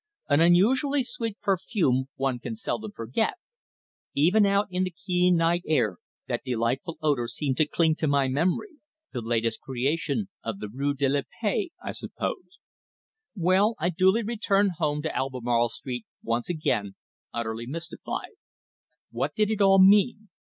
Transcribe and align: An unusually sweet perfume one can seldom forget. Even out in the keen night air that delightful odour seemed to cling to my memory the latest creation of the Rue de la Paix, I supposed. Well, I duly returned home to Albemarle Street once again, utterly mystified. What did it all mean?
An 0.27 0.41
unusually 0.41 1.03
sweet 1.03 1.39
perfume 1.41 2.09
one 2.15 2.39
can 2.39 2.55
seldom 2.55 2.91
forget. 2.91 3.35
Even 4.15 4.47
out 4.47 4.65
in 4.71 4.83
the 4.83 4.89
keen 4.89 5.35
night 5.35 5.61
air 5.67 5.97
that 6.27 6.41
delightful 6.43 6.97
odour 7.03 7.27
seemed 7.27 7.57
to 7.57 7.67
cling 7.67 7.93
to 7.97 8.07
my 8.07 8.27
memory 8.27 8.77
the 9.13 9.21
latest 9.21 9.61
creation 9.61 10.27
of 10.43 10.57
the 10.57 10.69
Rue 10.69 10.95
de 10.95 11.07
la 11.07 11.21
Paix, 11.39 11.71
I 11.85 11.91
supposed. 11.91 12.57
Well, 13.35 13.75
I 13.77 13.89
duly 13.91 14.23
returned 14.23 14.71
home 14.79 15.03
to 15.03 15.15
Albemarle 15.15 15.69
Street 15.69 16.07
once 16.23 16.49
again, 16.49 16.95
utterly 17.31 17.67
mystified. 17.67 18.37
What 19.11 19.35
did 19.35 19.51
it 19.51 19.61
all 19.61 19.77
mean? 19.77 20.29